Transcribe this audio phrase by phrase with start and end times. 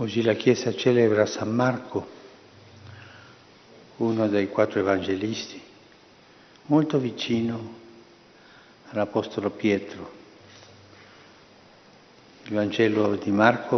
[0.00, 2.06] Oggi la Chiesa celebra San Marco,
[3.98, 5.60] uno dei quattro evangelisti,
[6.68, 7.74] molto vicino
[8.88, 10.10] all'Apostolo Pietro.
[12.44, 13.76] Il Vangelo di Marco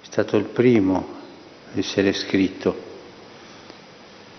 [0.00, 1.06] è stato il primo
[1.70, 2.74] ad essere scritto.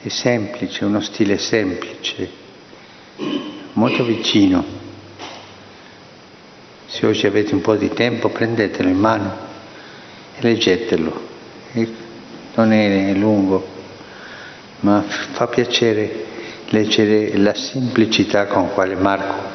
[0.01, 2.29] È semplice, uno stile semplice,
[3.71, 4.61] molto vicino.
[6.87, 9.51] Se oggi avete un po' di tempo prendetelo in mano
[10.39, 11.31] leggetelo.
[12.55, 13.65] Non è lungo,
[14.81, 16.25] ma fa piacere
[16.67, 19.51] leggere la semplicità con quale Marco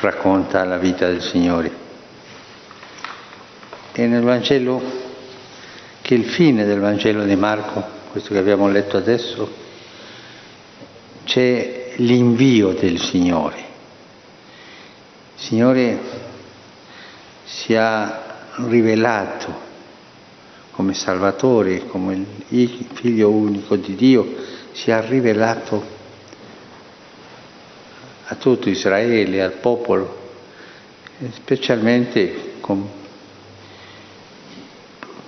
[0.00, 1.84] racconta la vita del Signore.
[3.92, 4.82] E nel Vangelo,
[6.02, 9.64] che il fine del Vangelo di Marco, questo che abbiamo letto adesso,
[11.24, 13.56] c'è l'invio del Signore.
[15.36, 15.98] Il Signore
[17.44, 18.06] si è
[18.56, 19.65] rivelato
[20.76, 24.26] come Salvatore, come il Figlio unico di Dio,
[24.72, 25.82] si è rivelato
[28.26, 30.34] a tutto Israele, al popolo,
[31.32, 32.86] specialmente con,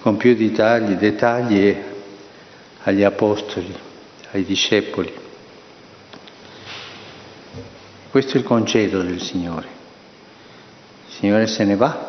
[0.02, 1.76] con più dettagli, dettagli
[2.82, 3.74] agli apostoli,
[4.32, 5.10] ai discepoli.
[8.10, 9.66] Questo è il concedo del Signore.
[11.06, 12.07] Il Signore se ne va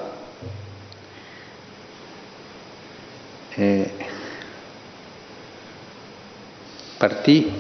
[6.98, 7.52] partì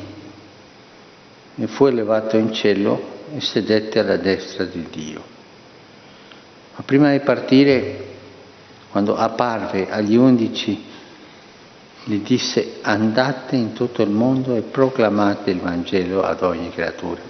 [1.56, 5.24] e fu elevato in cielo e sedette alla destra di Dio.
[6.76, 8.06] Ma prima di partire,
[8.90, 10.86] quando apparve agli undici,
[12.06, 17.22] gli disse andate in tutto il mondo e proclamate il Vangelo ad ogni creatura.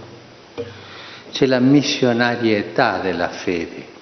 [1.32, 3.98] C'è la missionarietà della fede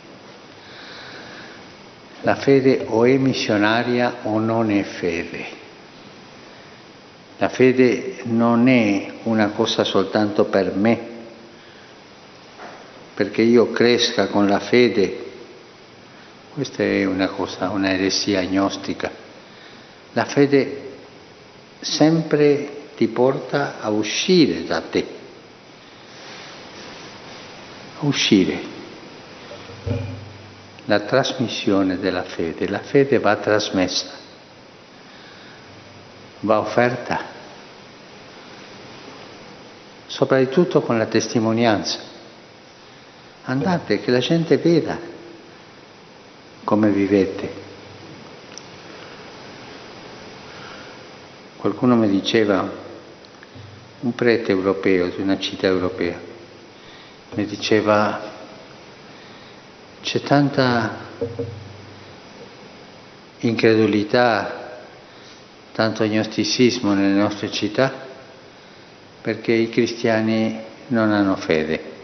[2.21, 5.45] la fede o è missionaria o non è fede.
[7.37, 10.99] La fede non è una cosa soltanto per me,
[13.13, 15.25] perché io cresca con la fede.
[16.53, 19.11] Questa è una cosa, una eresia agnostica.
[20.13, 20.85] La fede
[21.79, 25.05] sempre ti porta a uscire da te,
[27.99, 28.75] a uscire
[30.87, 32.67] la trasmissione della fede.
[32.67, 34.07] La fede va trasmessa,
[36.41, 37.23] va offerta,
[40.07, 41.99] soprattutto con la testimonianza.
[43.43, 44.97] Andate, che la gente veda
[46.63, 47.65] come vivete.
[51.57, 52.69] Qualcuno mi diceva,
[54.01, 56.17] un prete europeo di una città europea,
[57.35, 58.35] mi diceva
[60.01, 61.05] c'è tanta
[63.39, 64.79] incredulità,
[65.71, 68.05] tanto agnosticismo nelle nostre città
[69.21, 71.95] perché i cristiani non hanno fede.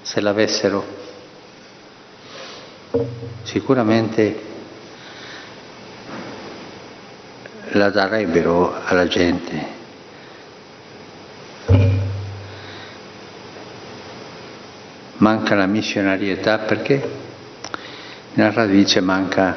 [0.00, 0.84] Se l'avessero,
[3.42, 4.52] sicuramente
[7.72, 9.82] la darebbero alla gente.
[15.24, 17.02] Manca la missionarietà perché
[18.34, 19.56] nella radice manca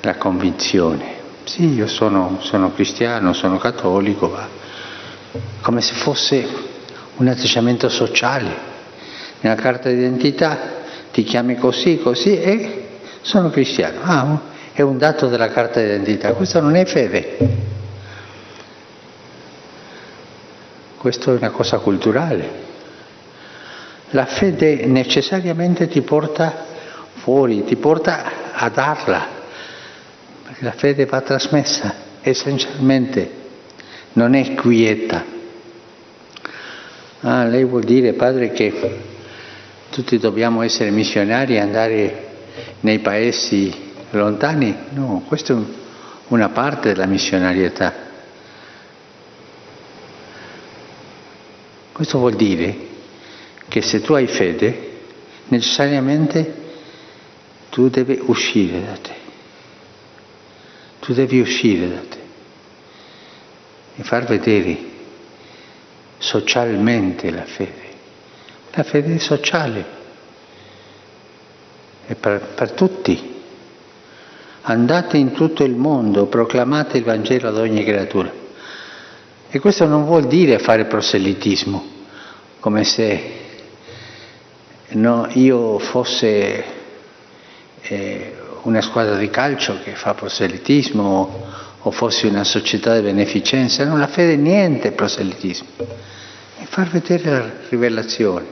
[0.00, 1.18] la convinzione.
[1.44, 4.48] Sì, io sono, sono cristiano, sono cattolico, ma
[5.60, 6.44] come se fosse
[7.18, 8.68] un atteggiamento sociale.
[9.42, 10.58] Nella carta d'identità
[11.12, 12.88] ti chiami così, così e
[13.20, 14.00] sono cristiano.
[14.02, 14.40] Ah,
[14.72, 17.78] è un dato della carta d'identità, questo non è fede.
[21.00, 22.50] Questo è una cosa culturale.
[24.10, 26.66] La fede necessariamente ti porta
[27.14, 29.26] fuori, ti porta a darla,
[30.44, 33.30] perché la fede va trasmessa essenzialmente,
[34.12, 35.24] non è quieta.
[37.22, 39.00] Ah, lei vuol dire, padre, che
[39.88, 42.26] tutti dobbiamo essere missionari e andare
[42.80, 44.76] nei paesi lontani?
[44.90, 45.56] No, questa è
[46.28, 48.09] una parte della missionarietà.
[52.00, 52.74] Questo vuol dire
[53.68, 55.00] che se tu hai fede,
[55.48, 56.54] necessariamente
[57.68, 59.14] tu devi uscire da te.
[61.00, 62.18] Tu devi uscire da te
[63.96, 64.78] e far vedere
[66.16, 67.88] socialmente la fede.
[68.70, 69.84] La fede è sociale,
[72.06, 73.42] è per, per tutti.
[74.62, 78.40] Andate in tutto il mondo, proclamate il Vangelo ad ogni creatura.
[79.52, 81.89] E questo non vuol dire fare proselitismo,
[82.60, 83.38] come se
[84.88, 86.64] no, io fosse
[87.80, 91.48] eh, una squadra di calcio che fa proselitismo
[91.82, 95.68] o fossi una società di beneficenza, non la fede niente proselitismo,
[96.58, 98.44] è far vedere la rivelazione,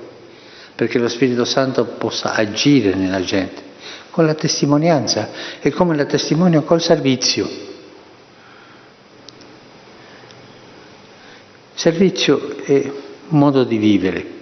[0.74, 3.62] perché lo Spirito Santo possa agire nella gente,
[4.10, 5.28] con la testimonianza
[5.60, 7.66] e come la testimonio col servizio.
[11.74, 12.90] Servizio è
[13.28, 14.36] modo di vivere.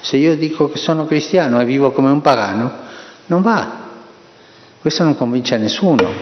[0.00, 2.72] Se io dico che sono cristiano e vivo come un pagano,
[3.26, 3.82] non va.
[4.80, 6.12] Questo non convince nessuno.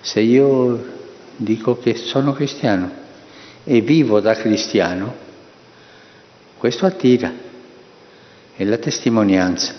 [0.00, 0.92] Se io
[1.36, 2.90] dico che sono cristiano
[3.64, 5.14] e vivo da cristiano,
[6.58, 7.32] questo attira,
[8.54, 9.72] è la testimonianza.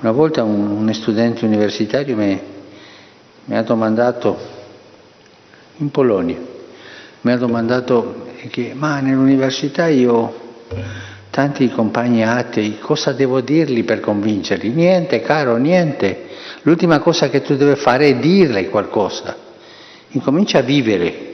[0.00, 2.40] Una volta un, un studente universitario mi,
[3.48, 4.38] mi ha domandato,
[5.78, 6.38] in Polonia,
[7.22, 10.46] mi ha domandato che ma nell'università io
[11.30, 14.68] tanti compagni atei, cosa devo dirgli per convincerli?
[14.68, 16.26] Niente, caro, niente.
[16.62, 19.34] L'ultima cosa che tu devi fare è dirle qualcosa.
[20.10, 21.26] Incomincia a vivere.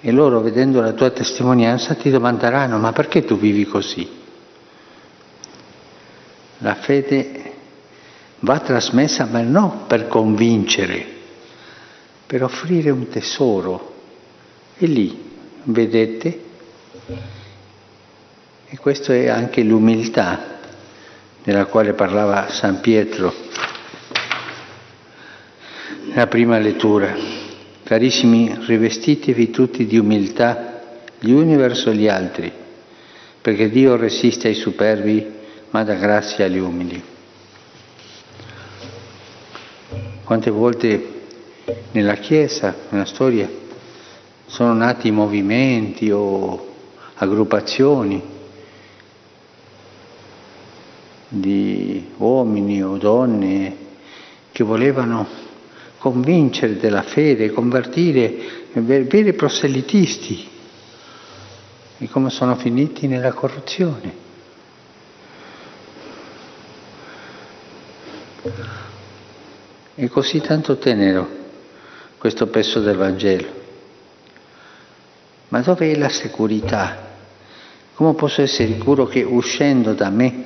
[0.00, 4.08] E loro, vedendo la tua testimonianza, ti domanderanno, ma perché tu vivi così?
[6.58, 7.37] La fede
[8.40, 11.04] va trasmessa, ma non per convincere,
[12.26, 13.94] per offrire un tesoro.
[14.78, 15.30] E lì,
[15.64, 16.40] vedete,
[18.70, 20.56] e questa è anche l'umiltà
[21.42, 23.32] della quale parlava San Pietro
[26.04, 27.14] nella prima lettura.
[27.82, 30.82] Carissimi, rivestitevi tutti di umiltà
[31.18, 32.52] gli uni verso gli altri,
[33.40, 35.26] perché Dio resiste ai superbi,
[35.70, 37.02] ma dà grazia agli umili.
[40.28, 41.22] Quante volte
[41.92, 43.48] nella Chiesa, nella storia,
[44.44, 46.74] sono nati movimenti o
[47.14, 48.22] aggruppazioni
[51.28, 53.76] di uomini o donne
[54.52, 55.26] che volevano
[55.96, 60.46] convincere della fede, convertire veri proselitisti
[61.96, 64.26] e come sono finiti nella corruzione.
[69.98, 71.28] È così tanto tenero
[72.18, 73.48] questo pezzo del Vangelo.
[75.48, 77.16] Ma dove è la securità?
[77.94, 80.44] Come posso essere sicuro che uscendo da me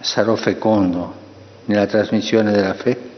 [0.00, 1.14] sarò fecondo
[1.66, 3.10] nella trasmissione della fede?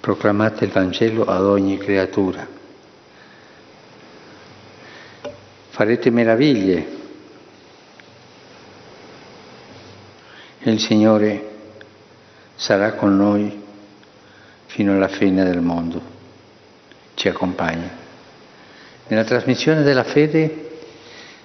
[0.00, 2.57] Proclamate il Vangelo ad ogni creatura.
[5.78, 6.86] Farete meraviglie
[10.58, 11.50] e il Signore
[12.56, 13.62] sarà con noi
[14.66, 16.02] fino alla fine del mondo.
[17.14, 17.88] Ci accompagna.
[19.06, 20.80] Nella trasmissione della fede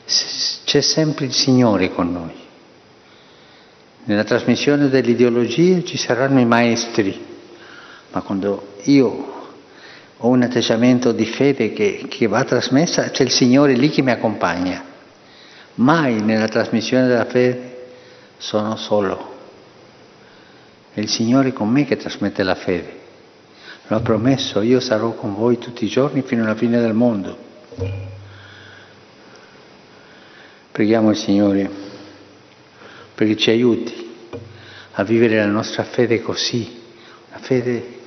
[0.04, 2.34] c'è sempre il Signore con noi.
[4.06, 7.24] Nella trasmissione delle ideologie ci saranno i maestri,
[8.10, 9.33] ma quando io
[10.26, 14.12] ho un atteggiamento di fede che, che va trasmessa, c'è il Signore lì che mi
[14.12, 14.82] accompagna.
[15.76, 17.88] Mai nella trasmissione della fede
[18.38, 19.32] sono solo.
[20.94, 23.02] È il Signore con me che trasmette la fede.
[23.88, 27.38] Lo ha promesso, io sarò con voi tutti i giorni fino alla fine del mondo.
[30.72, 31.70] Preghiamo il Signore
[33.14, 34.16] perché ci aiuti
[34.94, 36.80] a vivere la nostra fede così,
[37.28, 38.03] una fede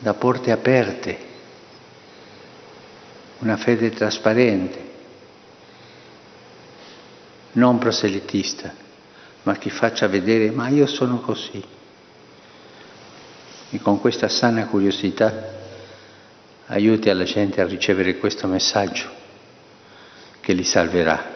[0.00, 1.18] da porte aperte,
[3.40, 4.88] una fede trasparente,
[7.52, 8.74] non proselitista,
[9.42, 11.62] ma che faccia vedere, ma io sono così.
[13.72, 15.58] E con questa sana curiosità
[16.66, 19.08] aiuti alla gente a ricevere questo messaggio
[20.40, 21.29] che li salverà.